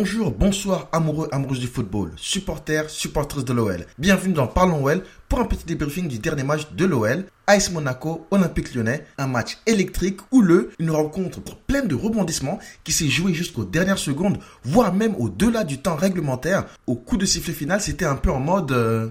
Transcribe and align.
Bonjour, 0.00 0.30
bonsoir, 0.30 0.88
amoureux, 0.92 1.28
amoureuses 1.32 1.58
du 1.58 1.66
football, 1.66 2.12
supporters, 2.14 2.88
supporters 2.88 3.42
de 3.42 3.52
l'OL. 3.52 3.84
Bienvenue 3.98 4.32
dans 4.32 4.46
Parlons 4.46 4.84
OL 4.84 5.02
pour 5.28 5.40
un 5.40 5.44
petit 5.44 5.64
débriefing 5.64 6.06
du 6.06 6.20
dernier 6.20 6.44
match 6.44 6.70
de 6.70 6.84
l'OL, 6.84 7.24
Ice 7.50 7.72
Monaco, 7.72 8.24
Olympique 8.30 8.72
Lyonnais, 8.72 9.04
un 9.18 9.26
match 9.26 9.58
électrique, 9.66 10.20
houleux, 10.30 10.70
une 10.78 10.92
rencontre 10.92 11.40
pleine 11.66 11.88
de 11.88 11.96
rebondissements 11.96 12.60
qui 12.84 12.92
s'est 12.92 13.08
jouée 13.08 13.34
jusqu'aux 13.34 13.64
dernières 13.64 13.98
secondes, 13.98 14.38
voire 14.62 14.94
même 14.94 15.16
au-delà 15.18 15.64
du 15.64 15.78
temps 15.78 15.96
réglementaire. 15.96 16.66
Au 16.86 16.94
coup 16.94 17.16
de 17.16 17.26
sifflet 17.26 17.52
final, 17.52 17.80
c'était 17.80 18.04
un 18.04 18.14
peu 18.14 18.30
en 18.30 18.38
mode... 18.38 18.70
euh, 18.70 19.08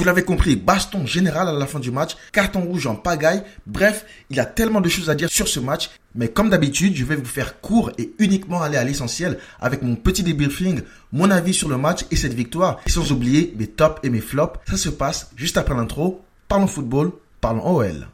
Vous 0.00 0.06
l'avez 0.06 0.22
compris, 0.22 0.56
baston 0.56 1.04
général 1.04 1.46
à 1.46 1.52
la 1.52 1.66
fin 1.66 1.78
du 1.78 1.90
match, 1.90 2.16
carton 2.32 2.62
rouge 2.62 2.86
en 2.86 2.94
pagaille. 2.94 3.42
Bref, 3.66 4.06
il 4.30 4.36
y 4.38 4.40
a 4.40 4.46
tellement 4.46 4.80
de 4.80 4.88
choses 4.88 5.10
à 5.10 5.14
dire 5.14 5.28
sur 5.28 5.46
ce 5.46 5.60
match. 5.60 5.90
Mais 6.14 6.28
comme 6.28 6.48
d'habitude, 6.48 6.96
je 6.96 7.04
vais 7.04 7.16
vous 7.16 7.26
faire 7.26 7.60
court 7.60 7.90
et 7.98 8.14
uniquement 8.18 8.62
aller 8.62 8.78
à 8.78 8.84
l'essentiel 8.84 9.36
avec 9.60 9.82
mon 9.82 9.96
petit 9.96 10.22
débriefing, 10.22 10.80
mon 11.12 11.30
avis 11.30 11.52
sur 11.52 11.68
le 11.68 11.76
match 11.76 12.06
et 12.10 12.16
cette 12.16 12.32
victoire. 12.32 12.80
Et 12.86 12.90
sans 12.90 13.12
oublier 13.12 13.54
mes 13.58 13.66
tops 13.66 14.00
et 14.02 14.08
mes 14.08 14.22
flops. 14.22 14.58
Ça 14.70 14.78
se 14.78 14.88
passe 14.88 15.32
juste 15.36 15.58
après 15.58 15.74
l'intro. 15.74 16.24
Parlons 16.48 16.66
football, 16.66 17.12
parlons 17.42 17.70
OL. 17.70 18.08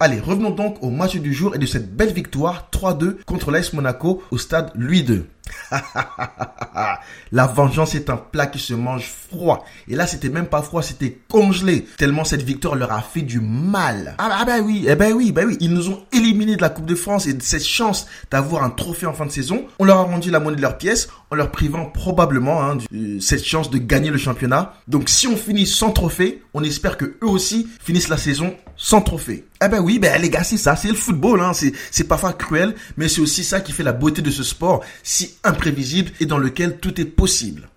Allez, 0.00 0.18
revenons 0.18 0.50
donc 0.50 0.82
au 0.82 0.90
match 0.90 1.16
du 1.16 1.32
jour 1.32 1.54
et 1.54 1.58
de 1.58 1.66
cette 1.66 1.94
belle 1.94 2.12
victoire 2.12 2.68
3-2 2.72 3.22
contre 3.24 3.52
l'AS 3.52 3.72
Monaco 3.72 4.22
au 4.32 4.38
stade 4.38 4.72
Louis 4.74 5.00
II. 5.00 5.22
La 7.32 7.46
vengeance 7.46 7.94
est 7.94 8.10
un 8.10 8.16
plat 8.16 8.46
qui 8.46 8.58
se 8.58 8.74
mange 8.74 9.10
froid. 9.28 9.64
Et 9.88 9.96
là, 9.96 10.06
c'était 10.06 10.28
même 10.28 10.46
pas 10.46 10.62
froid, 10.62 10.82
c'était 10.82 11.18
congelé. 11.28 11.86
Tellement 11.98 12.24
cette 12.24 12.42
victoire 12.42 12.74
leur 12.76 12.92
a 12.92 13.02
fait 13.02 13.22
du 13.22 13.40
mal. 13.40 14.14
Ah, 14.18 14.28
bah, 14.28 14.44
bah 14.46 14.62
oui, 14.64 14.84
eh 14.88 14.94
ben 14.94 15.12
oui, 15.12 15.32
ben 15.32 15.46
oui. 15.46 15.56
Ils 15.60 15.72
nous 15.72 15.88
ont 15.90 16.04
éliminés 16.12 16.56
de 16.56 16.62
la 16.62 16.68
Coupe 16.68 16.86
de 16.86 16.94
France 16.94 17.26
et 17.26 17.34
de 17.34 17.42
cette 17.42 17.64
chance 17.64 18.06
d'avoir 18.30 18.62
un 18.62 18.70
trophée 18.70 19.06
en 19.06 19.12
fin 19.14 19.26
de 19.26 19.30
saison. 19.32 19.64
On 19.78 19.84
leur 19.84 19.98
a 19.98 20.02
rendu 20.02 20.30
la 20.30 20.40
monnaie 20.40 20.56
de 20.56 20.62
leur 20.62 20.78
pièce 20.78 21.08
en 21.30 21.36
leur 21.36 21.50
privant 21.50 21.86
probablement 21.86 22.62
hein, 22.62 22.76
du- 22.90 23.20
cette 23.20 23.44
chance 23.44 23.70
de 23.70 23.78
gagner 23.78 24.10
le 24.10 24.18
championnat. 24.18 24.74
Donc 24.88 25.08
si 25.08 25.26
on 25.26 25.36
finit 25.36 25.66
sans 25.66 25.90
trophée, 25.90 26.42
on 26.54 26.62
espère 26.62 26.96
que 26.96 27.04
eux 27.22 27.26
aussi 27.28 27.68
finissent 27.82 28.08
la 28.08 28.16
saison 28.16 28.54
sans 28.76 29.00
trophée. 29.00 29.46
Eh 29.64 29.68
ben 29.68 29.80
oui, 29.80 29.98
ben 29.98 30.20
les 30.20 30.30
gars, 30.30 30.44
c'est 30.44 30.56
ça, 30.56 30.76
c'est 30.76 30.88
le 30.88 30.94
football, 30.94 31.40
hein. 31.40 31.52
c'est 31.90 32.04
parfois 32.04 32.32
cruel, 32.32 32.74
mais 32.96 33.08
c'est 33.08 33.20
aussi 33.20 33.44
ça 33.44 33.60
qui 33.60 33.72
fait 33.72 33.82
la 33.84 33.92
beauté 33.92 34.20
de 34.20 34.30
ce 34.30 34.42
sport, 34.42 34.82
si 35.02 35.33
imprévisible 35.42 36.12
et 36.20 36.26
dans 36.26 36.38
lequel 36.38 36.78
tout 36.78 37.00
est 37.00 37.04
possible. 37.04 37.68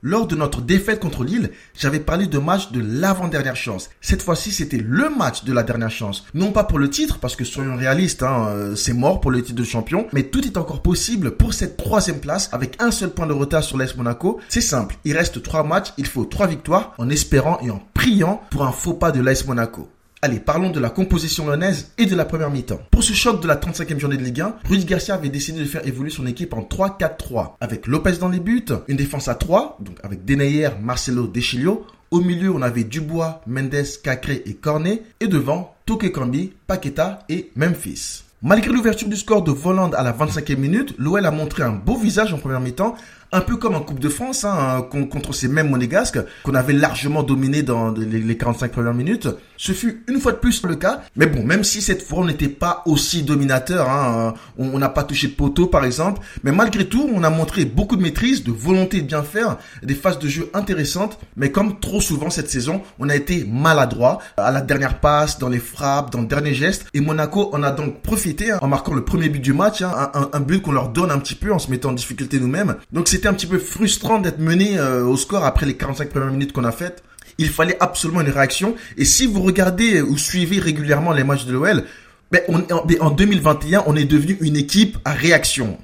Lors 0.00 0.28
de 0.28 0.36
notre 0.36 0.60
défaite 0.60 1.00
contre 1.00 1.24
Lille, 1.24 1.50
j'avais 1.76 1.98
parlé 1.98 2.28
de 2.28 2.38
match 2.38 2.70
de 2.70 2.80
l'avant-dernière 2.80 3.56
chance. 3.56 3.90
Cette 4.00 4.22
fois-ci, 4.22 4.52
c'était 4.52 4.76
le 4.76 5.10
match 5.10 5.42
de 5.42 5.52
la 5.52 5.64
dernière 5.64 5.90
chance. 5.90 6.24
Non 6.34 6.52
pas 6.52 6.62
pour 6.62 6.78
le 6.78 6.88
titre, 6.88 7.18
parce 7.18 7.34
que 7.34 7.44
soyons 7.44 7.76
réalistes, 7.76 8.22
hein, 8.22 8.46
euh, 8.50 8.76
c'est 8.76 8.92
mort 8.92 9.20
pour 9.20 9.32
le 9.32 9.42
titre 9.42 9.58
de 9.58 9.64
champion, 9.64 10.06
mais 10.12 10.22
tout 10.22 10.46
est 10.46 10.56
encore 10.56 10.82
possible 10.82 11.32
pour 11.32 11.52
cette 11.52 11.76
troisième 11.76 12.20
place 12.20 12.48
avec 12.52 12.80
un 12.80 12.92
seul 12.92 13.10
point 13.10 13.26
de 13.26 13.32
retard 13.32 13.64
sur 13.64 13.76
l'AS 13.76 13.96
Monaco. 13.96 14.38
C'est 14.48 14.60
simple, 14.60 14.96
il 15.04 15.16
reste 15.16 15.42
trois 15.42 15.64
matchs, 15.64 15.92
il 15.98 16.06
faut 16.06 16.24
trois 16.24 16.46
victoires, 16.46 16.94
en 16.98 17.10
espérant 17.10 17.58
et 17.60 17.70
en 17.70 17.82
priant 17.92 18.40
pour 18.50 18.62
un 18.64 18.72
faux 18.72 18.94
pas 18.94 19.10
de 19.10 19.20
l'AS 19.20 19.46
Monaco. 19.46 19.88
Allez, 20.20 20.40
parlons 20.40 20.70
de 20.70 20.80
la 20.80 20.90
composition 20.90 21.46
lyonnaise 21.46 21.92
et 21.96 22.06
de 22.06 22.16
la 22.16 22.24
première 22.24 22.50
mi-temps. 22.50 22.80
Pour 22.90 23.04
ce 23.04 23.12
choc 23.12 23.40
de 23.40 23.46
la 23.46 23.54
35e 23.54 24.00
journée 24.00 24.16
de 24.16 24.24
Ligue 24.24 24.40
1, 24.40 24.56
Rudy 24.68 24.84
Garcia 24.84 25.14
avait 25.14 25.28
décidé 25.28 25.60
de 25.60 25.64
faire 25.64 25.86
évoluer 25.86 26.10
son 26.10 26.26
équipe 26.26 26.54
en 26.54 26.62
3-4-3, 26.62 27.52
avec 27.60 27.86
Lopez 27.86 28.16
dans 28.18 28.28
les 28.28 28.40
buts, 28.40 28.66
une 28.88 28.96
défense 28.96 29.28
à 29.28 29.36
3, 29.36 29.78
donc 29.78 29.96
avec 30.02 30.24
Denayer, 30.24 30.70
Marcelo, 30.82 31.28
Deschilio. 31.28 31.86
Au 32.10 32.20
milieu, 32.20 32.50
on 32.50 32.62
avait 32.62 32.82
Dubois, 32.82 33.42
Mendes, 33.46 33.86
Cacré 34.02 34.42
et 34.44 34.54
Cornet. 34.54 35.02
Et 35.20 35.28
devant, 35.28 35.76
Toke 35.86 36.10
Kambi, 36.10 36.52
Paqueta 36.66 37.20
et 37.28 37.52
Memphis. 37.54 38.24
Malgré 38.40 38.72
l'ouverture 38.72 39.08
du 39.08 39.16
score 39.16 39.42
de 39.42 39.50
Voland 39.50 39.90
à 39.90 40.04
la 40.04 40.12
25e 40.12 40.56
minute, 40.56 40.94
l'OL 40.96 41.26
a 41.26 41.30
montré 41.32 41.64
un 41.64 41.72
beau 41.72 41.96
visage 41.96 42.32
en 42.32 42.38
première 42.38 42.60
mi-temps, 42.60 42.94
un 43.32 43.40
peu 43.40 43.56
comme 43.56 43.74
en 43.74 43.80
Coupe 43.80 44.00
de 44.00 44.08
France, 44.08 44.44
hein, 44.44 44.86
con- 44.90 45.06
contre 45.06 45.32
ces 45.34 45.48
mêmes 45.48 45.68
monégasques 45.70 46.18
qu'on 46.44 46.54
avait 46.54 46.72
largement 46.72 47.22
dominé 47.22 47.62
dans 47.62 47.90
les 47.92 48.06
les 48.20 48.36
45 48.36 48.72
premières 48.72 48.94
minutes. 48.94 49.28
Ce 49.56 49.72
fut 49.72 50.04
une 50.08 50.20
fois 50.20 50.32
de 50.32 50.36
plus 50.38 50.62
le 50.64 50.76
cas, 50.76 51.02
mais 51.16 51.26
bon, 51.26 51.44
même 51.44 51.64
si 51.64 51.82
cette 51.82 52.02
fois 52.02 52.20
on 52.20 52.24
n'était 52.26 52.48
pas 52.48 52.82
aussi 52.86 53.22
dominateur, 53.22 53.88
hein, 53.90 54.34
on 54.56 54.68
on 54.74 54.78
n'a 54.78 54.88
pas 54.88 55.02
touché 55.04 55.28
poteau 55.28 55.66
par 55.66 55.84
exemple, 55.84 56.20
mais 56.44 56.52
malgré 56.52 56.86
tout, 56.86 57.08
on 57.12 57.22
a 57.24 57.30
montré 57.30 57.64
beaucoup 57.64 57.96
de 57.96 58.02
maîtrise, 58.02 58.44
de 58.44 58.52
volonté 58.52 59.00
de 59.00 59.06
bien 59.06 59.22
faire, 59.22 59.56
des 59.82 59.94
phases 59.94 60.18
de 60.18 60.28
jeu 60.28 60.48
intéressantes, 60.54 61.18
mais 61.36 61.50
comme 61.50 61.80
trop 61.80 62.00
souvent 62.00 62.30
cette 62.30 62.50
saison, 62.50 62.82
on 62.98 63.08
a 63.08 63.16
été 63.16 63.44
maladroit 63.44 64.18
à 64.36 64.50
la 64.50 64.60
dernière 64.60 65.00
passe, 65.00 65.38
dans 65.38 65.48
les 65.48 65.58
frappes, 65.58 66.10
dans 66.12 66.20
le 66.20 66.26
dernier 66.26 66.54
geste, 66.54 66.86
et 66.94 67.00
Monaco 67.00 67.50
en 67.52 67.62
a 67.62 67.70
donc 67.70 68.02
profité 68.02 68.52
hein, 68.52 68.58
en 68.62 68.68
marquant 68.68 68.94
le 68.94 69.04
premier 69.04 69.28
but 69.28 69.40
du 69.40 69.52
match, 69.52 69.82
hein, 69.82 70.10
un, 70.14 70.28
un- 70.32 70.40
but 70.40 70.62
qu'on 70.62 70.72
leur 70.72 70.90
donne 70.90 71.10
un 71.10 71.18
petit 71.18 71.34
peu 71.34 71.52
en 71.52 71.58
se 71.58 71.70
mettant 71.70 71.90
en 71.90 71.92
difficulté 71.94 72.38
nous-mêmes. 72.40 72.76
Donc 72.92 73.08
c'était 73.18 73.28
un 73.28 73.34
petit 73.34 73.48
peu 73.48 73.58
frustrant 73.58 74.20
d'être 74.20 74.38
mené 74.38 74.78
euh, 74.78 75.04
au 75.04 75.16
score 75.16 75.44
après 75.44 75.66
les 75.66 75.76
45 75.76 76.08
premières 76.08 76.30
minutes 76.30 76.52
qu'on 76.52 76.62
a 76.62 76.70
faites. 76.70 77.02
Il 77.36 77.48
fallait 77.48 77.76
absolument 77.80 78.20
une 78.20 78.30
réaction. 78.30 78.76
Et 78.96 79.04
si 79.04 79.26
vous 79.26 79.42
regardez 79.42 80.00
ou 80.00 80.16
suivez 80.16 80.60
régulièrement 80.60 81.12
les 81.12 81.24
matchs 81.24 81.44
de 81.44 81.52
l'OL, 81.52 81.82
ben, 82.30 82.42
ben, 82.48 82.96
en 83.00 83.10
2021, 83.10 83.82
on 83.88 83.96
est 83.96 84.04
devenu 84.04 84.38
une 84.40 84.56
équipe 84.56 84.98
à 85.04 85.14
réaction 85.14 85.78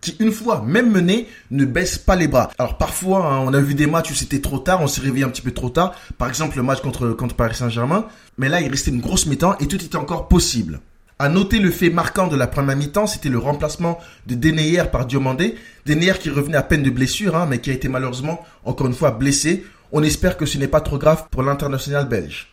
qui, 0.00 0.16
une 0.18 0.32
fois 0.32 0.64
même 0.66 0.90
mené, 0.90 1.28
ne 1.52 1.64
baisse 1.64 1.96
pas 1.96 2.16
les 2.16 2.26
bras. 2.26 2.50
Alors 2.58 2.76
parfois, 2.76 3.24
hein, 3.24 3.38
on 3.38 3.54
a 3.54 3.60
vu 3.60 3.74
des 3.74 3.86
matchs 3.86 4.10
où 4.10 4.14
c'était 4.14 4.40
trop 4.40 4.58
tard, 4.58 4.82
on 4.82 4.88
s'est 4.88 5.00
réveillé 5.00 5.24
un 5.24 5.28
petit 5.28 5.42
peu 5.42 5.52
trop 5.52 5.70
tard. 5.70 5.94
Par 6.18 6.26
exemple, 6.26 6.56
le 6.56 6.64
match 6.64 6.80
contre, 6.80 7.10
contre 7.10 7.36
Paris 7.36 7.54
Saint-Germain. 7.54 8.06
Mais 8.36 8.48
là, 8.48 8.60
il 8.60 8.68
restait 8.68 8.90
une 8.90 9.00
grosse 9.00 9.26
mi-temps 9.26 9.56
et 9.60 9.68
tout 9.68 9.76
était 9.76 9.94
encore 9.94 10.26
possible. 10.26 10.80
À 11.20 11.28
noter 11.28 11.58
le 11.58 11.70
fait 11.70 11.90
marquant 11.90 12.28
de 12.28 12.36
la 12.36 12.46
première 12.46 12.78
mi-temps, 12.78 13.06
c'était 13.06 13.28
le 13.28 13.36
remplacement 13.36 14.00
de 14.26 14.34
Denayer 14.34 14.84
par 14.90 15.04
Diomandé. 15.04 15.54
Denayer 15.84 16.14
qui 16.18 16.30
revenait 16.30 16.56
à 16.56 16.62
peine 16.62 16.82
de 16.82 16.88
blessure, 16.88 17.36
hein, 17.36 17.46
mais 17.46 17.58
qui 17.58 17.68
a 17.68 17.74
été 17.74 17.90
malheureusement, 17.90 18.42
encore 18.64 18.86
une 18.86 18.94
fois, 18.94 19.10
blessé. 19.10 19.66
On 19.92 20.02
espère 20.02 20.38
que 20.38 20.46
ce 20.46 20.56
n'est 20.56 20.66
pas 20.66 20.80
trop 20.80 20.96
grave 20.96 21.26
pour 21.30 21.42
l'international 21.42 22.08
belge. 22.08 22.48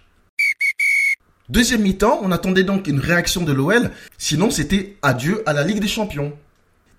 Deuxième 1.48 1.82
mi-temps, 1.82 2.20
on 2.22 2.34
attendait 2.34 2.66
donc 2.66 2.88
une 2.88 3.00
réaction 3.00 3.44
de 3.44 3.54
l'OL, 3.54 3.90
sinon 4.18 4.52
c'était 4.52 4.98
adieu 5.02 5.44
à 5.46 5.54
la 5.54 5.64
Ligue 5.64 5.80
des 5.80 5.88
Champions. 5.88 6.34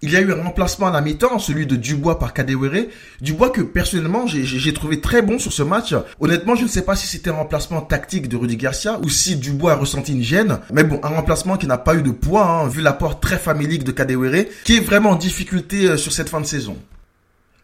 Il 0.01 0.13
y 0.13 0.17
a 0.17 0.21
eu 0.21 0.33
un 0.33 0.43
remplacement 0.45 0.87
à 0.87 0.91
la 0.93 1.01
mi-temps, 1.01 1.41
celui 1.41 1.67
de 1.67 1.75
Dubois 1.75 2.21
par 2.21 2.33
Kadewere. 2.33 2.87
Dubois 3.21 3.51
que 3.51 3.63
personnellement 3.63 4.29
j'ai- 4.29 4.73
trouvé 4.73 5.01
très 5.01 5.23
bon 5.23 5.41
sur 5.41 5.53
ce 5.53 5.65
match. 5.65 5.93
Honnêtement, 6.21 6.55
je 6.55 6.63
ne 6.63 6.69
sais 6.69 6.83
pas 6.83 6.95
si 6.95 7.09
c'était 7.09 7.31
un 7.31 7.35
remplacement 7.35 7.81
tactique 7.81 8.29
de 8.29 8.37
Rudy 8.37 8.57
Garcia 8.57 9.01
ou 9.03 9.09
si 9.09 9.35
Dubois 9.35 9.73
a 9.73 9.77
ressenti 9.77 10.13
une 10.13 10.23
gêne. 10.23 10.61
Mais 10.73 10.85
bon, 10.85 11.01
un 11.03 11.09
remplacement 11.09 11.57
qui 11.57 11.67
n'a 11.67 11.79
pas 11.79 11.97
eu 11.97 12.03
de 12.03 12.13
poids, 12.13 12.47
hein, 12.47 12.69
vu 12.69 12.81
l'apport 12.81 13.19
très 13.19 13.39
familique 13.39 13.83
de 13.83 13.91
Kadewere, 13.91 14.45
qui 14.63 14.77
est 14.77 14.81
vraiment 14.81 15.11
en 15.11 15.17
difficulté 15.17 15.87
euh, 15.87 15.97
sur 15.97 16.13
cette 16.13 16.29
fin 16.29 16.41
de 16.41 16.47
saison. 16.47 16.77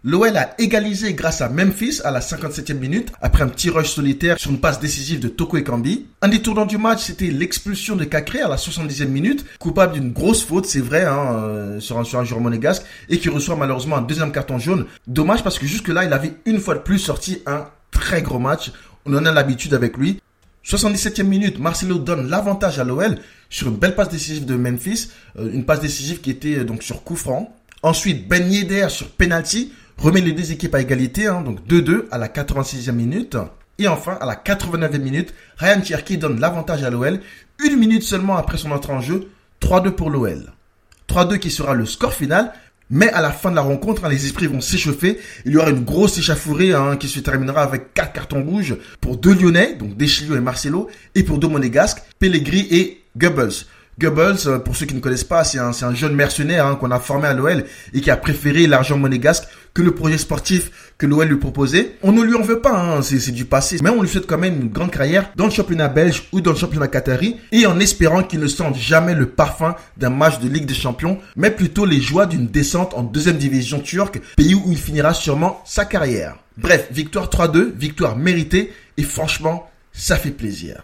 L'OL 0.07 0.37
a 0.37 0.55
égalisé 0.59 1.15
grâce 1.15 1.41
à 1.41 1.49
Memphis 1.49 2.03
à 2.05 2.11
la 2.11 2.21
57e 2.21 2.75
minute 2.75 3.11
après 3.23 3.43
un 3.43 3.49
petit 3.49 3.71
rush 3.71 3.89
solitaire 3.89 4.39
sur 4.39 4.51
une 4.51 4.61
passe 4.61 4.79
décisive 4.79 5.19
de 5.19 5.29
Toko 5.29 5.57
Ekambi. 5.57 6.05
Un 6.21 6.29
des 6.29 6.43
tournants 6.43 6.67
du 6.67 6.77
match, 6.77 7.05
c'était 7.05 7.29
l'expulsion 7.31 7.97
de 7.97 8.05
Cacré 8.05 8.43
à 8.43 8.49
la 8.49 8.57
70e 8.57 9.07
minute, 9.07 9.47
coupable 9.59 9.95
d'une 9.95 10.13
grosse 10.13 10.45
faute, 10.45 10.67
c'est 10.67 10.83
vrai, 10.83 11.05
hein, 11.05 11.37
euh, 11.37 11.81
sur, 11.81 11.99
un, 11.99 12.05
sur 12.05 12.19
un 12.19 12.25
joueur 12.25 12.43
monégasque, 12.43 12.83
et 13.09 13.19
qui 13.19 13.31
reçoit 13.31 13.57
malheureusement 13.57 13.97
un 13.97 14.03
deuxième 14.03 14.31
carton 14.31 14.59
jaune. 14.59 14.85
Dommage 15.07 15.43
parce 15.43 15.59
que 15.59 15.65
jusque-là, 15.65 16.05
il 16.05 16.13
avait 16.13 16.35
une 16.45 16.61
fois 16.61 16.75
de 16.75 16.81
plus 16.81 16.99
sorti 16.99 17.41
un 17.47 17.65
très 17.91 18.21
gros 18.21 18.39
match. 18.39 18.73
On 19.07 19.17
en 19.17 19.25
a 19.25 19.33
l'habitude 19.33 19.73
avec 19.73 19.97
lui. 19.97 20.21
77e 20.67 21.23
minute, 21.23 21.59
Marcelo 21.59 21.97
donne 21.97 22.29
l'avantage 22.29 22.79
à 22.79 22.85
l'OL 22.85 23.17
sur 23.49 23.69
une 23.69 23.77
belle 23.77 23.95
passe 23.95 24.11
décisive 24.11 24.45
de 24.45 24.55
Memphis, 24.55 25.09
euh, 25.39 25.51
une 25.51 25.65
passe 25.65 25.81
décisive 25.81 26.21
qui 26.21 26.29
était 26.29 26.59
euh, 26.59 26.65
donc 26.65 26.83
sur 26.83 27.05
coup 27.05 27.17
franc. 27.17 27.57
Ensuite, 27.83 28.29
Ben 28.29 28.51
Yedder 28.51 28.89
sur 28.91 29.09
penalty 29.09 29.73
remet 29.99 30.21
les 30.21 30.33
deux 30.33 30.53
équipes 30.53 30.75
à 30.75 30.81
égalité, 30.81 31.27
hein, 31.27 31.43
donc 31.43 31.61
2-2 31.69 32.05
à 32.11 32.19
la 32.19 32.29
86e 32.29 32.93
minute. 32.93 33.37
Et 33.79 33.89
enfin, 33.89 34.17
à 34.21 34.27
la 34.27 34.37
89e 34.37 34.99
minute, 34.99 35.35
Ryan 35.57 35.83
Cherky 35.83 36.19
donne 36.19 36.39
l'avantage 36.39 36.85
à 36.85 36.91
l'OL, 36.91 37.21
une 37.65 37.77
minute 37.77 38.03
seulement 38.03 38.37
après 38.37 38.59
son 38.59 38.71
entrée 38.71 38.93
en 38.93 39.01
jeu, 39.01 39.29
3-2 39.61 39.91
pour 39.91 40.11
l'OL. 40.11 40.53
3-2 41.09 41.39
qui 41.39 41.51
sera 41.51 41.75
le 41.75 41.87
score 41.87 42.13
final. 42.13 42.53
Mais 42.91 43.11
à 43.11 43.23
la 43.23 43.31
fin 43.31 43.51
de 43.51 43.57
la 43.57 43.63
rencontre, 43.63 44.05
hein, 44.05 44.11
les 44.11 44.27
esprits 44.27 44.47
vont 44.47 44.61
s'échauffer. 44.61 45.19
Il 45.47 45.53
y 45.53 45.57
aura 45.57 45.71
une 45.71 45.85
grosse 45.85 46.19
échauffourée 46.19 46.75
hein, 46.75 46.97
qui 46.97 47.09
se 47.09 47.19
terminera 47.21 47.63
avec 47.63 47.95
quatre 47.95 48.13
cartons 48.13 48.45
rouges 48.45 48.77
pour 49.01 49.17
deux 49.17 49.35
Lyonnais, 49.35 49.75
donc 49.75 49.97
Deschilio 49.97 50.37
et 50.37 50.41
Marcelo, 50.41 50.91
et 51.15 51.23
pour 51.23 51.39
deux 51.39 51.49
Monégasques, 51.49 52.03
Pellegrini 52.19 52.69
et 52.71 53.03
Goebbels. 53.17 53.65
Goebbels, 53.99 54.47
euh, 54.47 54.59
pour 54.59 54.77
ceux 54.77 54.87
qui 54.87 54.95
ne 54.95 55.01
connaissent 55.01 55.25
pas, 55.25 55.45
c'est 55.45 55.59
un, 55.59 55.73
c'est 55.73 55.85
un 55.85 55.95
jeune 55.95 56.15
mercenaire 56.15 56.67
hein, 56.67 56.77
qu'on 56.77 56.91
a 56.91 57.01
formé 57.01 57.27
à 57.27 57.33
l'OL 57.33 57.65
et 57.95 58.01
qui 58.01 58.11
a 58.11 58.17
préféré 58.17 58.67
l'argent 58.67 58.99
monégasque 58.99 59.45
que 59.75 59.83
le 59.83 59.93
projet 59.93 60.19
sportif 60.19 60.95
que 60.99 61.07
l'OL 61.07 61.29
lui 61.29 61.37
proposait. 61.37 61.97
On 62.03 62.13
ne 62.13 62.23
lui 62.23 62.35
en 62.35 62.43
veut 62.43 62.61
pas, 62.61 62.79
hein, 62.79 63.03
c'est 63.03 63.33
du 63.33 63.45
passé. 63.45 63.79
Mais 63.83 63.91
on 63.91 64.01
lui 64.01 64.09
souhaite 64.09 64.27
quand 64.27 64.39
même 64.39 64.63
une 64.63 64.69
grande 64.69 64.93
carrière 64.93 65.31
dans 65.37 65.47
le 65.47 65.51
championnat 65.51 65.89
belge 65.89 66.29
ou 66.33 66.41
dans 66.41 66.53
le 66.53 66.57
championnat 66.57 66.89
qatari 66.89 67.37
et 67.51 67.67
en 67.67 67.81
espérant 67.81 68.23
qu'il 68.23 68.41
ne 68.41 68.47
sente 68.47 68.77
jamais 68.77 69.15
le 69.15 69.27
parfum 69.27 69.75
d'un 69.97 70.11
match 70.11 70.39
de 70.39 70.49
Ligue 70.49 70.67
des 70.67 70.75
Champions, 70.75 71.19
mais 71.37 71.51
plutôt 71.51 71.85
les 71.85 72.01
joies 72.01 72.27
d'une 72.27 72.47
descente 72.47 72.95
en 72.95 73.03
deuxième 73.03 73.37
division 73.37 73.81
turque, 73.81 74.21
pays 74.37 74.55
où 74.55 74.71
il 74.71 74.79
finira 74.79 75.13
sûrement 75.13 75.61
sa 75.67 75.85
carrière. 75.85 76.37
Bref, 76.57 76.87
victoire 76.93 77.29
3-2, 77.29 77.73
victoire 77.77 78.17
méritée 78.17 78.73
et 78.97 79.03
franchement, 79.03 79.69
ça 79.93 80.17
fait 80.17 80.31
plaisir. 80.31 80.83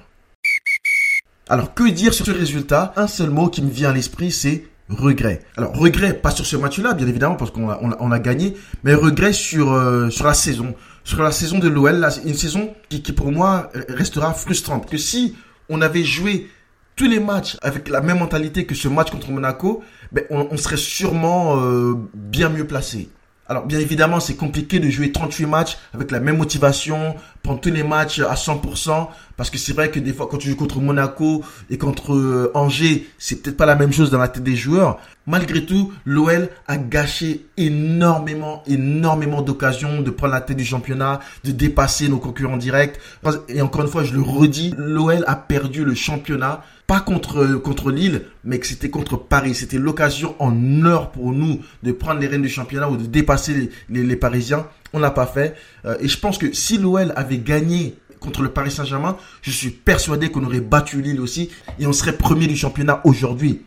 Alors, 1.48 1.74
que 1.74 1.88
dire 1.88 2.14
sur 2.14 2.26
ce 2.26 2.30
résultat? 2.30 2.92
Un 2.96 3.08
seul 3.08 3.30
mot 3.30 3.48
qui 3.48 3.60
me 3.60 3.70
vient 3.70 3.90
à 3.90 3.92
l'esprit, 3.92 4.30
c'est 4.30 4.64
regret. 4.90 5.42
Alors, 5.56 5.74
regret, 5.74 6.14
pas 6.14 6.30
sur 6.30 6.46
ce 6.46 6.56
match-là, 6.56 6.94
bien 6.94 7.06
évidemment, 7.06 7.36
parce 7.36 7.50
qu'on 7.50 7.70
a, 7.70 7.78
on 7.80 8.10
a, 8.10 8.18
gagné, 8.18 8.56
mais 8.84 8.94
regret 8.94 9.32
sur, 9.32 9.72
euh, 9.72 10.10
sur 10.10 10.26
la 10.26 10.34
saison. 10.34 10.74
Sur 11.04 11.22
la 11.22 11.32
saison 11.32 11.58
de 11.58 11.68
l'OL, 11.68 12.06
une 12.24 12.34
saison 12.34 12.74
qui, 12.88 13.02
qui, 13.02 13.12
pour 13.12 13.32
moi, 13.32 13.70
restera 13.88 14.34
frustrante. 14.34 14.88
Que 14.88 14.98
si 14.98 15.36
on 15.68 15.80
avait 15.80 16.04
joué 16.04 16.48
tous 16.96 17.06
les 17.06 17.20
matchs 17.20 17.56
avec 17.62 17.88
la 17.88 18.02
même 18.02 18.18
mentalité 18.18 18.66
que 18.66 18.74
ce 18.74 18.86
match 18.88 19.10
contre 19.10 19.30
Monaco, 19.30 19.82
ben, 20.12 20.24
on, 20.28 20.56
serait 20.58 20.76
sûrement 20.76 21.58
euh, 21.58 21.94
bien 22.14 22.50
mieux 22.50 22.66
placé. 22.66 23.08
Alors 23.50 23.66
bien 23.66 23.80
évidemment, 23.80 24.20
c'est 24.20 24.36
compliqué 24.36 24.78
de 24.78 24.88
jouer 24.90 25.10
38 25.10 25.46
matchs 25.46 25.76
avec 25.92 26.12
la 26.12 26.20
même 26.20 26.36
motivation, 26.36 27.16
prendre 27.42 27.58
tous 27.60 27.72
les 27.72 27.82
matchs 27.82 28.20
à 28.20 28.34
100%, 28.34 29.08
parce 29.36 29.50
que 29.50 29.58
c'est 29.58 29.72
vrai 29.72 29.90
que 29.90 29.98
des 29.98 30.12
fois 30.12 30.28
quand 30.30 30.38
tu 30.38 30.50
joues 30.50 30.56
contre 30.56 30.78
Monaco 30.78 31.42
et 31.68 31.76
contre 31.76 32.14
euh, 32.14 32.52
Angers, 32.54 33.08
c'est 33.18 33.42
peut-être 33.42 33.56
pas 33.56 33.66
la 33.66 33.74
même 33.74 33.92
chose 33.92 34.08
dans 34.08 34.18
la 34.18 34.28
tête 34.28 34.44
des 34.44 34.54
joueurs. 34.54 35.00
Malgré 35.26 35.66
tout, 35.66 35.92
l'OL 36.04 36.48
a 36.68 36.76
gâché 36.76 37.46
énormément, 37.56 38.62
énormément 38.68 39.42
d'occasions 39.42 40.00
de 40.00 40.10
prendre 40.10 40.32
la 40.32 40.42
tête 40.42 40.56
du 40.56 40.64
championnat, 40.64 41.18
de 41.42 41.50
dépasser 41.50 42.08
nos 42.08 42.18
concurrents 42.18 42.56
directs. 42.56 43.00
Et 43.48 43.62
encore 43.62 43.82
une 43.82 43.88
fois, 43.88 44.04
je 44.04 44.14
le 44.14 44.22
redis, 44.22 44.74
l'OL 44.78 45.24
a 45.26 45.34
perdu 45.34 45.84
le 45.84 45.94
championnat 45.94 46.62
pas 46.90 47.00
contre, 47.00 47.54
contre 47.54 47.92
Lille, 47.92 48.22
mais 48.42 48.58
que 48.58 48.66
c'était 48.66 48.90
contre 48.90 49.16
Paris. 49.16 49.54
C'était 49.54 49.78
l'occasion 49.78 50.34
en 50.40 50.84
or 50.84 51.12
pour 51.12 51.30
nous 51.30 51.60
de 51.84 51.92
prendre 51.92 52.18
les 52.18 52.26
rênes 52.26 52.42
du 52.42 52.48
championnat 52.48 52.90
ou 52.90 52.96
de 52.96 53.06
dépasser 53.06 53.70
les, 53.88 54.02
les, 54.02 54.16
Parisiens. 54.16 54.66
On 54.92 54.98
l'a 54.98 55.12
pas 55.12 55.26
fait. 55.26 55.54
Euh, 55.84 55.96
et 56.00 56.08
je 56.08 56.18
pense 56.18 56.36
que 56.36 56.52
si 56.52 56.78
l'OL 56.78 57.12
avait 57.14 57.38
gagné 57.38 57.94
contre 58.18 58.42
le 58.42 58.48
Paris 58.48 58.72
Saint-Germain, 58.72 59.16
je 59.40 59.52
suis 59.52 59.70
persuadé 59.70 60.32
qu'on 60.32 60.42
aurait 60.42 60.58
battu 60.58 61.00
Lille 61.00 61.20
aussi 61.20 61.50
et 61.78 61.86
on 61.86 61.92
serait 61.92 62.16
premier 62.16 62.48
du 62.48 62.56
championnat 62.56 63.00
aujourd'hui. 63.04 63.62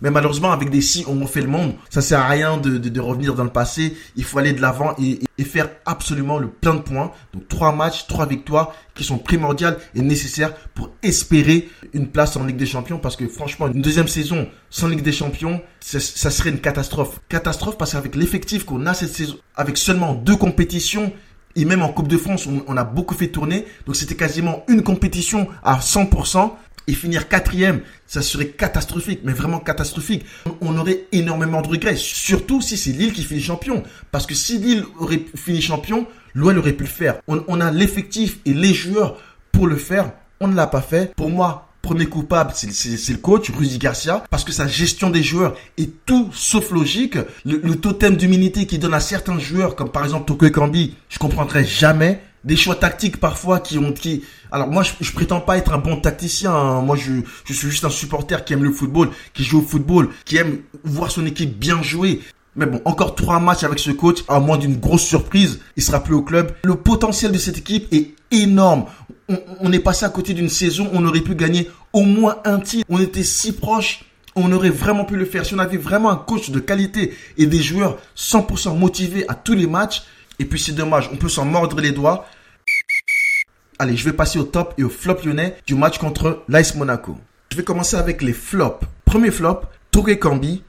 Mais 0.00 0.10
malheureusement, 0.10 0.52
avec 0.52 0.70
des 0.70 0.80
si 0.80 1.04
on 1.06 1.26
fait 1.26 1.40
le 1.40 1.48
monde, 1.48 1.74
ça 1.90 2.02
sert 2.02 2.20
à 2.20 2.28
rien 2.28 2.56
de, 2.56 2.78
de, 2.78 3.00
revenir 3.00 3.34
dans 3.34 3.44
le 3.44 3.50
passé. 3.50 3.96
Il 4.16 4.24
faut 4.24 4.38
aller 4.38 4.52
de 4.52 4.60
l'avant 4.60 4.94
et, 5.00 5.20
et, 5.38 5.44
faire 5.44 5.68
absolument 5.86 6.38
le 6.38 6.48
plein 6.48 6.74
de 6.74 6.80
points. 6.80 7.12
Donc 7.32 7.48
trois 7.48 7.72
matchs, 7.72 8.06
trois 8.06 8.26
victoires 8.26 8.74
qui 8.94 9.04
sont 9.04 9.18
primordiales 9.18 9.78
et 9.94 10.02
nécessaires 10.02 10.54
pour 10.74 10.90
espérer 11.02 11.68
une 11.92 12.08
place 12.08 12.36
en 12.36 12.44
Ligue 12.44 12.56
des 12.56 12.66
Champions. 12.66 12.98
Parce 12.98 13.16
que 13.16 13.26
franchement, 13.28 13.68
une 13.68 13.82
deuxième 13.82 14.08
saison 14.08 14.48
sans 14.70 14.88
Ligue 14.88 15.02
des 15.02 15.12
Champions, 15.12 15.60
ça, 15.80 16.00
serait 16.00 16.50
une 16.50 16.60
catastrophe. 16.60 17.20
Catastrophe 17.28 17.78
parce 17.78 17.92
qu'avec 17.92 18.16
l'effectif 18.16 18.64
qu'on 18.64 18.86
a 18.86 18.94
cette 18.94 19.14
saison, 19.14 19.36
avec 19.56 19.76
seulement 19.76 20.14
deux 20.14 20.36
compétitions, 20.36 21.12
et 21.54 21.64
même 21.66 21.82
en 21.82 21.90
Coupe 21.90 22.08
de 22.08 22.16
France, 22.16 22.46
on, 22.46 22.64
on 22.66 22.76
a 22.76 22.84
beaucoup 22.84 23.14
fait 23.14 23.28
tourner. 23.28 23.66
Donc 23.86 23.96
c'était 23.96 24.14
quasiment 24.16 24.64
une 24.68 24.82
compétition 24.82 25.48
à 25.62 25.78
100% 25.78 26.52
et 26.86 26.94
finir 26.94 27.28
quatrième, 27.28 27.80
ça 28.06 28.22
serait 28.22 28.48
catastrophique, 28.48 29.20
mais 29.24 29.32
vraiment 29.32 29.60
catastrophique. 29.60 30.24
On 30.60 30.76
aurait 30.78 31.04
énormément 31.12 31.62
de 31.62 31.68
regrets, 31.68 31.96
surtout 31.96 32.60
si 32.60 32.76
c'est 32.76 32.92
Lille 32.92 33.12
qui 33.12 33.22
finit 33.22 33.40
champion. 33.40 33.82
Parce 34.10 34.26
que 34.26 34.34
si 34.34 34.58
Lille 34.58 34.84
aurait 34.98 35.24
fini 35.34 35.60
champion, 35.60 36.06
l'OL 36.34 36.58
aurait 36.58 36.72
pu 36.72 36.84
le 36.84 36.90
faire. 36.90 37.20
On, 37.28 37.60
a 37.60 37.70
l'effectif 37.70 38.38
et 38.44 38.54
les 38.54 38.74
joueurs 38.74 39.18
pour 39.52 39.66
le 39.66 39.76
faire. 39.76 40.12
On 40.40 40.48
ne 40.48 40.56
l'a 40.56 40.66
pas 40.66 40.82
fait. 40.82 41.14
Pour 41.14 41.30
moi, 41.30 41.68
premier 41.82 42.06
coupable, 42.06 42.52
c'est 42.54 43.12
le 43.12 43.18
coach, 43.18 43.50
Rudy 43.50 43.78
Garcia, 43.78 44.24
parce 44.30 44.44
que 44.44 44.52
sa 44.52 44.66
gestion 44.66 45.10
des 45.10 45.22
joueurs 45.22 45.54
est 45.78 45.90
tout 46.06 46.30
sauf 46.32 46.70
logique. 46.70 47.16
Le, 47.44 47.74
totem 47.76 48.16
d'humilité 48.16 48.66
qu'il 48.66 48.80
donne 48.80 48.94
à 48.94 49.00
certains 49.00 49.38
joueurs, 49.38 49.76
comme 49.76 49.90
par 49.90 50.04
exemple 50.04 50.26
Toko 50.26 50.48
Kambi, 50.50 50.96
je 51.08 51.18
comprendrai 51.18 51.64
jamais 51.64 52.20
des 52.44 52.56
choix 52.56 52.74
tactiques 52.74 53.18
parfois 53.18 53.60
qui 53.60 53.78
ont 53.78 53.92
qui 53.92 54.24
alors 54.50 54.68
moi 54.68 54.82
je, 54.82 54.92
je 55.00 55.12
prétends 55.12 55.40
pas 55.40 55.56
être 55.58 55.72
un 55.72 55.78
bon 55.78 55.96
tacticien 55.96 56.52
hein. 56.52 56.82
moi 56.82 56.96
je, 56.96 57.12
je 57.44 57.52
suis 57.52 57.70
juste 57.70 57.84
un 57.84 57.90
supporter 57.90 58.44
qui 58.44 58.52
aime 58.52 58.64
le 58.64 58.72
football 58.72 59.10
qui 59.32 59.44
joue 59.44 59.60
au 59.60 59.62
football 59.62 60.08
qui 60.24 60.36
aime 60.36 60.58
voir 60.84 61.10
son 61.10 61.24
équipe 61.26 61.58
bien 61.58 61.82
jouer 61.82 62.20
mais 62.54 62.66
bon, 62.66 62.82
encore 62.84 63.14
trois 63.14 63.40
matchs 63.40 63.64
avec 63.64 63.78
ce 63.78 63.90
coach, 63.90 64.18
à 64.28 64.38
moins 64.38 64.58
d'une 64.58 64.76
grosse 64.76 65.04
surprise, 65.04 65.60
il 65.76 65.82
sera 65.82 66.02
plus 66.02 66.14
au 66.14 66.20
club. 66.20 66.52
Le 66.64 66.74
potentiel 66.74 67.32
de 67.32 67.38
cette 67.38 67.56
équipe 67.56 67.90
est 67.92 68.14
énorme. 68.30 68.84
On, 69.30 69.38
on 69.60 69.72
est 69.72 69.78
passé 69.78 70.04
à 70.04 70.10
côté 70.10 70.34
d'une 70.34 70.50
saison, 70.50 70.90
on 70.92 71.06
aurait 71.06 71.22
pu 71.22 71.34
gagner 71.34 71.70
au 71.94 72.02
moins 72.02 72.36
un 72.44 72.60
titre. 72.60 72.84
On 72.90 73.00
était 73.00 73.22
si 73.22 73.52
proche, 73.52 74.04
on 74.34 74.52
aurait 74.52 74.70
vraiment 74.70 75.04
pu 75.04 75.16
le 75.16 75.24
faire. 75.24 75.46
Si 75.46 75.54
on 75.54 75.58
avait 75.58 75.78
vraiment 75.78 76.10
un 76.10 76.16
coach 76.16 76.50
de 76.50 76.60
qualité 76.60 77.14
et 77.38 77.46
des 77.46 77.62
joueurs 77.62 77.98
100% 78.16 78.76
motivés 78.76 79.24
à 79.28 79.34
tous 79.34 79.54
les 79.54 79.66
matchs, 79.66 80.02
et 80.42 80.44
puis 80.44 80.58
c'est 80.58 80.72
dommage, 80.72 81.08
on 81.12 81.16
peut 81.16 81.28
s'en 81.28 81.44
mordre 81.44 81.80
les 81.80 81.92
doigts. 81.92 82.26
Allez, 83.78 83.96
je 83.96 84.04
vais 84.04 84.12
passer 84.12 84.40
au 84.40 84.42
top 84.42 84.74
et 84.76 84.82
au 84.82 84.88
flop 84.88 85.18
lyonnais 85.24 85.56
du 85.68 85.76
match 85.76 85.98
contre 85.98 86.42
l'Ice 86.48 86.74
Monaco. 86.74 87.16
Je 87.52 87.56
vais 87.56 87.62
commencer 87.62 87.96
avec 87.96 88.22
les 88.22 88.32
flops. 88.32 88.84
Premier 89.04 89.30
flop, 89.30 89.60
Touré 89.92 90.18
Cambi 90.18 90.64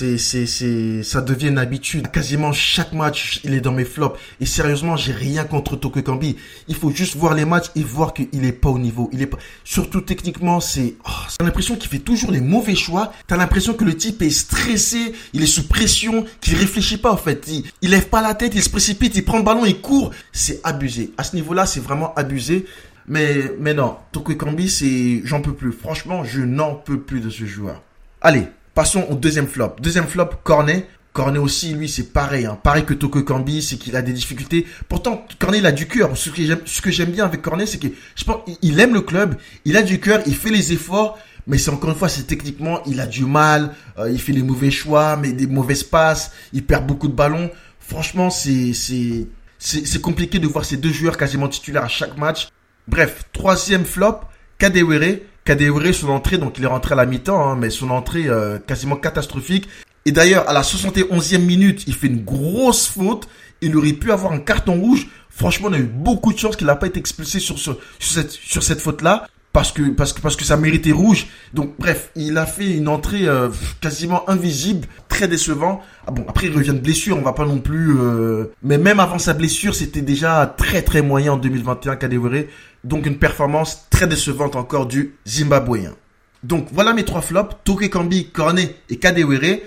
c'est, 0.00 0.16
c'est, 0.16 0.46
c'est, 0.46 1.02
ça 1.02 1.20
devient 1.20 1.48
une 1.48 1.58
habitude. 1.58 2.10
Quasiment 2.10 2.52
chaque 2.52 2.94
match, 2.94 3.40
il 3.44 3.52
est 3.52 3.60
dans 3.60 3.72
mes 3.72 3.84
flops. 3.84 4.18
Et 4.40 4.46
sérieusement, 4.46 4.96
j'ai 4.96 5.12
rien 5.12 5.44
contre 5.44 5.76
Toko 5.76 6.00
Kambi. 6.00 6.36
Il 6.68 6.74
faut 6.74 6.90
juste 6.90 7.16
voir 7.16 7.34
les 7.34 7.44
matchs 7.44 7.66
et 7.76 7.82
voir 7.82 8.14
qu'il 8.14 8.44
est 8.46 8.52
pas 8.52 8.70
au 8.70 8.78
niveau. 8.78 9.10
Il 9.12 9.20
est 9.20 9.26
pas, 9.26 9.36
surtout 9.62 10.00
techniquement, 10.00 10.58
c'est, 10.60 10.94
oh, 11.06 11.10
t'as 11.36 11.44
l'impression 11.44 11.76
qu'il 11.76 11.90
fait 11.90 11.98
toujours 11.98 12.30
les 12.30 12.40
mauvais 12.40 12.74
choix. 12.74 13.12
T'as 13.26 13.36
l'impression 13.36 13.74
que 13.74 13.84
le 13.84 13.94
type 13.94 14.22
est 14.22 14.30
stressé, 14.30 15.12
il 15.34 15.42
est 15.42 15.46
sous 15.46 15.68
pression, 15.68 16.24
qu'il 16.40 16.56
réfléchit 16.56 16.96
pas, 16.96 17.12
en 17.12 17.18
fait. 17.18 17.44
Il, 17.48 17.64
il 17.82 17.90
lève 17.90 18.08
pas 18.08 18.22
la 18.22 18.34
tête, 18.34 18.54
il 18.54 18.62
se 18.62 18.70
précipite, 18.70 19.14
il 19.16 19.24
prend 19.24 19.36
le 19.36 19.44
ballon, 19.44 19.66
il 19.66 19.82
court. 19.82 20.12
C'est 20.32 20.60
abusé. 20.64 21.12
À 21.18 21.24
ce 21.24 21.36
niveau-là, 21.36 21.66
c'est 21.66 21.80
vraiment 21.80 22.14
abusé. 22.14 22.64
Mais, 23.06 23.50
non, 23.74 23.96
Toko 24.12 24.32
c'est, 24.66 25.20
j'en 25.24 25.42
peux 25.42 25.54
plus. 25.54 25.72
Franchement, 25.72 26.24
je 26.24 26.40
n'en 26.40 26.74
peux 26.74 27.00
plus 27.00 27.20
de 27.20 27.28
ce 27.28 27.44
joueur. 27.44 27.82
Allez, 28.22 28.46
Passons 28.74 29.06
au 29.10 29.14
deuxième 29.14 29.46
flop. 29.46 29.76
Deuxième 29.80 30.06
flop, 30.06 30.30
Cornet. 30.44 30.86
Cornet 31.12 31.38
aussi, 31.38 31.74
lui, 31.74 31.88
c'est 31.88 32.12
pareil. 32.12 32.46
Hein. 32.46 32.58
Pareil 32.62 32.84
que 32.84 32.94
Toko 32.94 33.22
Kambi, 33.22 33.62
c'est 33.62 33.76
qu'il 33.76 33.96
a 33.96 34.02
des 34.02 34.12
difficultés. 34.12 34.66
Pourtant, 34.88 35.26
Cornet, 35.38 35.58
il 35.58 35.66
a 35.66 35.72
du 35.72 35.88
cœur. 35.88 36.16
Ce 36.16 36.30
que 36.30 36.90
j'aime, 36.90 37.10
bien 37.10 37.24
avec 37.24 37.42
Cornet, 37.42 37.66
c'est 37.66 37.78
que 37.78 37.88
je 38.14 38.24
pense, 38.24 38.42
il 38.62 38.78
aime 38.78 38.94
le 38.94 39.00
club, 39.00 39.36
il 39.64 39.76
a 39.76 39.82
du 39.82 39.98
cœur, 39.98 40.20
il 40.26 40.36
fait 40.36 40.50
les 40.50 40.72
efforts. 40.72 41.18
Mais 41.46 41.58
c'est 41.58 41.70
encore 41.70 41.90
une 41.90 41.96
fois, 41.96 42.08
c'est 42.08 42.24
techniquement, 42.24 42.80
il 42.86 43.00
a 43.00 43.06
du 43.06 43.24
mal, 43.24 43.74
euh, 43.98 44.10
il 44.10 44.20
fait 44.20 44.32
les 44.32 44.42
mauvais 44.42 44.70
choix, 44.70 45.16
mais 45.16 45.32
des 45.32 45.46
mauvaises 45.46 45.82
passes, 45.82 46.32
il 46.52 46.64
perd 46.64 46.86
beaucoup 46.86 47.08
de 47.08 47.14
ballons. 47.14 47.50
Franchement, 47.80 48.30
c'est, 48.30 48.72
c'est, 48.72 49.26
c'est, 49.58 50.00
compliqué 50.00 50.38
de 50.38 50.46
voir 50.46 50.64
ces 50.64 50.76
deux 50.76 50.92
joueurs 50.92 51.16
quasiment 51.16 51.48
titulaires 51.48 51.84
à 51.84 51.88
chaque 51.88 52.16
match. 52.16 52.48
Bref, 52.86 53.24
troisième 53.32 53.84
flop, 53.84 54.20
Kadewere. 54.58 55.22
Kadewere, 55.50 55.92
son 55.92 56.10
entrée, 56.10 56.38
donc 56.38 56.58
il 56.58 56.64
est 56.64 56.68
rentré 56.68 56.92
à 56.92 56.96
la 56.96 57.06
mi-temps, 57.06 57.42
hein, 57.42 57.56
mais 57.58 57.70
son 57.70 57.90
entrée 57.90 58.28
euh, 58.28 58.60
quasiment 58.60 58.94
catastrophique. 58.94 59.66
Et 60.06 60.12
d'ailleurs, 60.12 60.48
à 60.48 60.52
la 60.52 60.62
71e 60.62 61.38
minute, 61.38 61.82
il 61.88 61.94
fait 61.94 62.06
une 62.06 62.22
grosse 62.22 62.86
faute. 62.86 63.26
Il 63.60 63.76
aurait 63.76 63.94
pu 63.94 64.12
avoir 64.12 64.32
un 64.32 64.38
carton 64.38 64.80
rouge. 64.80 65.08
Franchement, 65.28 65.66
on 65.68 65.72
a 65.72 65.78
eu 65.78 65.90
beaucoup 65.92 66.32
de 66.32 66.38
chance 66.38 66.54
qu'il 66.54 66.68
n'a 66.68 66.76
pas 66.76 66.86
été 66.86 67.00
expulsé 67.00 67.40
sur, 67.40 67.58
sur, 67.58 67.76
cette, 67.98 68.30
sur 68.30 68.62
cette 68.62 68.80
faute-là. 68.80 69.26
Parce 69.52 69.72
que, 69.72 69.82
parce 69.90 70.12
que, 70.12 70.20
parce 70.20 70.36
que 70.36 70.44
ça 70.44 70.56
méritait 70.56 70.92
rouge. 70.92 71.26
Donc, 71.52 71.74
bref, 71.80 72.12
il 72.14 72.38
a 72.38 72.46
fait 72.46 72.70
une 72.70 72.86
entrée 72.86 73.26
euh, 73.26 73.48
quasiment 73.80 74.30
invisible, 74.30 74.86
très 75.08 75.26
décevant. 75.26 75.82
Ah 76.06 76.12
bon, 76.12 76.24
après, 76.28 76.46
il 76.46 76.54
revient 76.54 76.74
de 76.74 76.78
blessure, 76.78 77.18
on 77.18 77.22
va 77.22 77.32
pas 77.32 77.44
non 77.44 77.58
plus... 77.58 77.98
Euh, 77.98 78.52
mais 78.62 78.78
même 78.78 79.00
avant 79.00 79.18
sa 79.18 79.34
blessure, 79.34 79.74
c'était 79.74 80.02
déjà 80.02 80.54
très 80.56 80.82
très 80.82 81.02
moyen 81.02 81.32
en 81.32 81.36
2021, 81.36 81.96
Kadewere. 81.96 82.44
Donc 82.84 83.06
une 83.06 83.18
performance 83.18 83.86
très 83.90 84.06
décevante 84.06 84.56
encore 84.56 84.86
du 84.86 85.14
Zimbabwéen. 85.26 85.94
Donc 86.42 86.68
voilà 86.72 86.94
mes 86.94 87.04
trois 87.04 87.20
flops, 87.20 87.56
Toke 87.64 87.88
Kambi, 87.90 88.30
Cornet 88.30 88.74
et 88.88 88.96
Kadewere. 88.96 89.60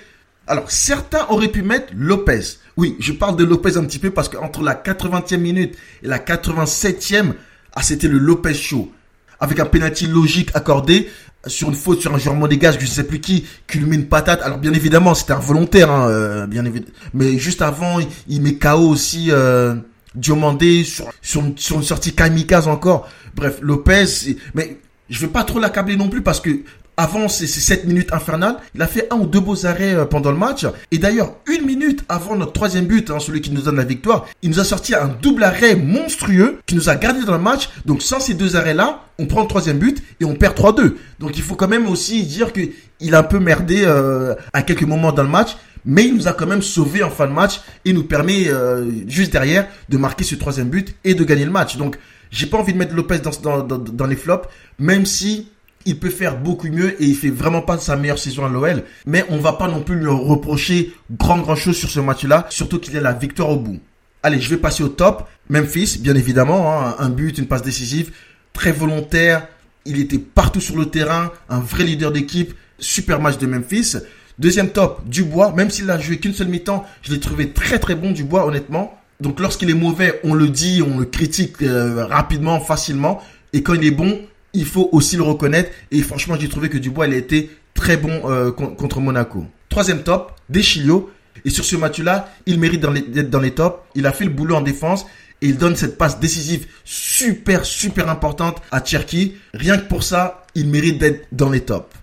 Alors 0.48 0.70
certains 0.72 1.26
auraient 1.30 1.50
pu 1.50 1.62
mettre 1.62 1.94
Lopez. 1.96 2.42
Oui, 2.76 2.96
je 3.00 3.12
parle 3.14 3.36
de 3.36 3.44
Lopez 3.44 3.78
un 3.78 3.86
petit 3.86 4.00
peu 4.00 4.10
parce 4.10 4.30
qu'entre 4.30 4.64
la 4.64 4.74
80e 4.74 5.38
minute 5.38 5.78
et 6.02 6.08
la 6.08 6.18
87e, 6.18 7.34
ah, 7.76 7.84
c'était 7.84 8.08
le 8.08 8.18
Lopez 8.18 8.56
show. 8.56 8.92
Avec 9.40 9.60
un 9.60 9.66
penalty 9.66 10.08
logique 10.08 10.50
accordé 10.54 11.10
sur 11.46 11.70
une 11.70 11.76
faute 11.76 12.02
sur 12.02 12.14
un 12.14 12.18
joueur 12.18 12.36
monégasque, 12.36 12.80
je 12.80 12.86
ne 12.86 12.90
sais 12.92 13.04
plus 13.04 13.20
qui, 13.20 13.46
qui 13.68 13.78
lui 13.78 13.96
une 13.96 14.08
patate. 14.08 14.42
Alors 14.42 14.58
bien 14.58 14.74
évidemment, 14.74 15.14
c'était 15.14 15.34
involontaire, 15.34 15.92
hein, 15.92 16.08
euh, 16.10 16.48
bien 16.48 16.66
évidemment. 16.66 16.94
Mais 17.14 17.38
juste 17.38 17.62
avant, 17.62 18.00
il, 18.28 18.42
met 18.42 18.56
KO 18.56 18.90
aussi... 18.90 19.28
Euh, 19.32 19.76
Diomandé 20.16 20.84
sur, 20.84 21.12
sur, 21.22 21.42
une 21.44 21.84
sortie 21.84 22.14
kamikaze 22.14 22.68
encore. 22.68 23.10
Bref, 23.36 23.60
Lopez, 23.62 24.06
mais 24.54 24.78
je 25.10 25.20
vais 25.20 25.32
pas 25.32 25.44
trop 25.44 25.60
l'accabler 25.60 25.96
non 25.96 26.10
plus 26.10 26.22
parce 26.22 26.40
que 26.40 26.62
avant 26.98 27.28
ces, 27.28 27.48
ces 27.48 27.60
7 27.60 27.86
minutes 27.86 28.14
infernales, 28.14 28.58
il 28.76 28.82
a 28.82 28.88
fait 28.88 29.08
un 29.12 29.18
ou 29.18 29.26
deux 29.26 29.40
beaux 29.40 29.66
arrêts 29.66 29.96
euh, 29.96 30.06
pendant 30.06 30.32
le 30.32 30.38
match. 30.38 30.66
Et 30.92 30.98
d'ailleurs, 30.98 31.36
une 31.48 31.66
minute 31.66 32.04
avant 32.08 32.36
notre 32.36 32.54
troisième 32.54 32.86
but, 32.86 33.10
hein, 33.10 33.20
celui 33.20 33.42
qui 33.42 33.52
nous 33.52 33.62
donne 33.62 33.78
la 33.78 33.84
victoire, 33.84 34.28
il 34.42 34.50
nous 34.52 34.60
a 34.60 34.64
sorti 34.64 34.94
un 34.94 35.08
double 35.08 35.44
arrêt 35.44 35.76
monstrueux 35.76 36.60
qui 36.66 36.76
nous 36.76 36.90
a 36.90 36.96
gardé 36.96 37.26
dans 37.26 37.34
le 37.34 37.44
match. 37.44 37.70
Donc 37.86 38.02
sans 38.02 38.20
ces 38.20 38.36
deux 38.36 38.56
arrêts-là, 38.56 39.06
on 39.18 39.26
prend 39.26 39.42
le 39.42 39.48
troisième 39.48 39.80
but 39.80 40.04
et 40.20 40.26
on 40.26 40.36
perd 40.36 40.56
3-2. 40.56 40.96
Donc 41.20 41.36
il 41.36 41.44
faut 41.44 41.56
quand 41.56 41.68
même 41.68 41.88
aussi 41.88 42.24
dire 42.24 42.52
qu'il 42.54 43.16
a 43.16 43.20
un 43.20 43.24
peu 43.24 43.40
merdé 43.40 43.84
euh, 43.86 44.36
à 44.54 44.62
quelques 44.62 44.84
moments 44.84 45.12
dans 45.12 45.24
le 45.24 45.30
match. 45.30 45.58
Mais 45.86 46.06
il 46.06 46.16
nous 46.16 46.28
a 46.28 46.34
quand 46.34 46.48
même 46.48 46.62
sauvé 46.62 47.04
en 47.04 47.10
fin 47.10 47.28
de 47.28 47.34
match 47.34 47.62
et 47.86 47.94
nous 47.94 48.04
permet 48.04 48.48
euh, 48.48 48.90
juste 49.08 49.32
derrière 49.34 49.68
de 49.90 49.98
marquer 49.98 50.24
ce 50.24 50.36
troisième 50.36 50.70
but 50.70 50.96
et 51.04 51.14
de 51.14 51.24
gagner 51.24 51.46
le 51.46 51.52
match. 51.52 51.78
Donc 51.78 51.98
j'ai 52.32 52.48
pas 52.48 52.58
envie 52.58 52.74
de 52.74 52.78
mettre 52.78 52.96
Lopez 52.96 53.20
dans, 53.20 54.08
les 54.08 54.16
flops, 54.16 54.48
même 54.80 55.06
si 55.06 55.50
il 55.86 56.00
peut 56.00 56.10
faire 56.10 56.40
beaucoup 56.40 56.68
mieux 56.68 57.02
et 57.02 57.06
il 57.06 57.16
fait 57.16 57.30
vraiment 57.30 57.62
pas 57.62 57.78
sa 57.78 57.96
meilleure 57.96 58.18
saison 58.18 58.46
à 58.46 58.50
l'OL. 58.50 58.84
Mais 59.06 59.26
on 59.30 59.38
va 59.38 59.54
pas 59.54 59.68
non 59.68 59.82
plus 59.82 59.98
lui 59.98 60.08
reprocher 60.08 60.94
grand 61.12 61.40
grand 61.40 61.56
chose 61.56 61.78
sur 61.78 61.90
ce 61.90 62.00
match-là, 62.00 62.48
surtout 62.50 62.80
qu'il 62.80 62.98
a 62.98 63.02
la 63.02 63.14
victoire 63.14 63.50
au 63.50 63.58
bout. 63.58 63.80
Allez, 64.24 64.40
je 64.40 64.50
vais 64.50 64.58
passer 64.58 64.84
au 64.84 64.90
top. 64.90 65.28
Memphis, 65.50 66.00
bien 66.00 66.16
évidemment, 66.16 66.82
hein, 66.82 66.96
un 66.98 67.10
but, 67.10 67.38
une 67.38 67.46
passe 67.46 67.62
décisive, 67.62 68.12
très 68.54 68.72
volontaire. 68.72 69.48
Il 69.86 70.00
était 70.00 70.18
partout 70.18 70.62
sur 70.62 70.78
le 70.78 70.86
terrain, 70.86 71.32
un 71.50 71.60
vrai 71.60 71.84
leader 71.84 72.12
d'équipe. 72.12 72.54
Super 72.80 73.20
match 73.20 73.38
de 73.38 73.46
Memphis. 73.46 73.98
Deuxième 74.40 74.70
top, 74.70 75.02
Dubois. 75.08 75.54
Même 75.54 75.70
s'il 75.70 75.90
a 75.90 76.00
joué 76.00 76.18
qu'une 76.18 76.34
seule 76.34 76.48
mi-temps, 76.48 76.86
je 77.02 77.12
l'ai 77.12 77.20
trouvé 77.20 77.50
très 77.52 77.80
très 77.80 77.96
bon 77.96 78.12
Dubois, 78.12 78.46
honnêtement. 78.46 78.98
Donc 79.20 79.40
lorsqu'il 79.40 79.70
est 79.70 79.76
mauvais, 79.76 80.20
on 80.24 80.34
le 80.34 80.50
dit, 80.50 80.82
on 80.82 81.00
le 81.00 81.06
critique 81.06 81.62
euh, 81.62 82.06
rapidement, 82.06 82.60
facilement. 82.60 83.22
Et 83.54 83.64
quand 83.64 83.74
il 83.74 83.86
est 83.86 83.92
bon, 83.92 84.20
il 84.54 84.66
faut 84.66 84.90
aussi 84.92 85.16
le 85.16 85.24
reconnaître. 85.24 85.72
Et 85.92 86.02
franchement, 86.02 86.36
j'ai 86.40 86.50
trouvé 86.50 86.70
que 86.70 86.78
Dubois, 86.78 87.08
il 87.08 87.14
a 87.14 87.18
été 87.18 87.50
très 87.74 87.98
bon 87.98 88.22
euh, 88.26 88.52
contre 88.52 89.00
Monaco. 89.00 89.46
Troisième 89.70 90.04
top, 90.04 90.34
Deschilio. 90.50 91.12
Et 91.46 91.50
sur 91.50 91.66
ce 91.66 91.76
match-là, 91.76 92.30
il 92.46 92.60
mérite 92.60 92.82
d'être 92.82 93.30
dans 93.30 93.40
les 93.40 93.52
tops. 93.52 93.80
Il 93.96 94.06
a 94.06 94.12
fait 94.12 94.26
le 94.26 94.30
boulot 94.30 94.56
en 94.56 94.62
défense. 94.62 95.06
Et 95.42 95.48
il 95.48 95.58
donne 95.58 95.76
cette 95.76 95.98
passe 95.98 96.20
décisive 96.20 96.68
super, 96.86 97.66
super 97.66 98.10
importante 98.10 98.62
à 98.72 98.84
Cherki. 98.84 99.36
Rien 99.54 99.78
que 99.78 99.88
pour 99.88 100.04
ça, 100.04 100.46
il 100.56 100.68
mérite 100.68 101.00
d'être 101.00 101.28
dans 101.32 101.50
les 101.50 101.62
tops. 101.62 101.94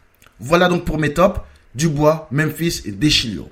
Voilà 0.40 0.68
donc 0.68 0.84
pour 0.84 0.98
mes 0.98 1.12
tops. 1.12 1.40
Dubois, 1.74 2.28
Memphis 2.30 2.82
et 2.84 2.92
Deschilio. 2.92 3.48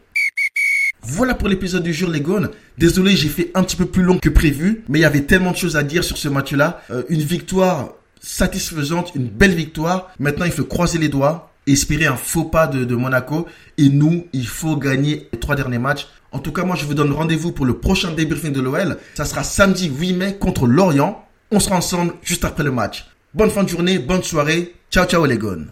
Voilà 1.02 1.34
pour 1.34 1.48
l'épisode 1.48 1.82
du 1.82 1.94
jour 1.94 2.10
les 2.10 2.20
gones. 2.20 2.50
Désolé, 2.76 3.16
j'ai 3.16 3.28
fait 3.28 3.50
un 3.54 3.62
petit 3.62 3.76
peu 3.76 3.86
plus 3.86 4.02
long 4.02 4.18
que 4.18 4.28
prévu, 4.28 4.84
mais 4.88 4.98
il 4.98 5.02
y 5.02 5.06
avait 5.06 5.22
tellement 5.22 5.52
de 5.52 5.56
choses 5.56 5.76
à 5.76 5.82
dire 5.82 6.04
sur 6.04 6.18
ce 6.18 6.28
match-là. 6.28 6.82
Euh, 6.90 7.02
une 7.08 7.22
victoire 7.22 7.94
satisfaisante, 8.20 9.12
une 9.14 9.28
belle 9.28 9.54
victoire. 9.54 10.10
Maintenant, 10.18 10.44
il 10.44 10.52
faut 10.52 10.64
croiser 10.64 10.98
les 10.98 11.08
doigts, 11.08 11.52
espérer 11.66 12.06
un 12.06 12.16
faux 12.16 12.44
pas 12.44 12.66
de, 12.66 12.94
Monaco. 12.94 13.46
Et 13.78 13.88
nous, 13.88 14.26
il 14.32 14.46
faut 14.46 14.76
gagner 14.76 15.28
les 15.32 15.38
trois 15.38 15.56
derniers 15.56 15.78
matchs. 15.78 16.08
En 16.32 16.40
tout 16.40 16.52
cas, 16.52 16.64
moi, 16.64 16.76
je 16.76 16.84
vous 16.84 16.94
donne 16.94 17.12
rendez-vous 17.12 17.52
pour 17.52 17.64
le 17.64 17.78
prochain 17.78 18.12
débriefing 18.12 18.52
de 18.52 18.60
l'OL. 18.60 18.98
Ça 19.14 19.24
sera 19.24 19.44
samedi 19.44 19.88
8 19.88 20.12
mai 20.14 20.36
contre 20.38 20.66
Lorient. 20.66 21.24
On 21.50 21.60
sera 21.60 21.76
ensemble 21.76 22.14
juste 22.22 22.44
après 22.44 22.64
le 22.64 22.70
match. 22.70 23.06
Bonne 23.32 23.50
fin 23.50 23.62
de 23.62 23.68
journée, 23.68 23.98
bonne 23.98 24.22
soirée. 24.22 24.74
Ciao, 24.90 25.06
ciao 25.06 25.24
les 25.24 25.38
gones. 25.38 25.68